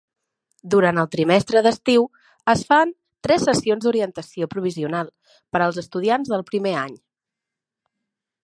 Durant 0.73 0.99
el 1.01 1.09
trimestre 1.15 1.61
d'estiu 1.67 2.07
es 2.55 2.63
fan 2.71 2.93
tres 3.27 3.45
sessions 3.49 3.85
d'orientació 3.85 4.49
provisional 4.55 5.15
per 5.55 5.65
als 5.67 5.81
estudiants 5.83 6.33
del 6.35 6.47
primer 6.53 6.77
any. 6.87 7.01